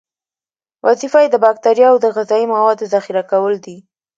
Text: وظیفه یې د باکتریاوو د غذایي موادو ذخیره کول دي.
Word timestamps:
وظیفه 0.87 1.19
یې 1.23 1.29
د 1.31 1.35
باکتریاوو 1.45 2.01
د 2.03 2.05
غذایي 2.15 2.45
موادو 2.53 2.89
ذخیره 2.93 3.23
کول 3.31 3.53
دي. 3.65 3.77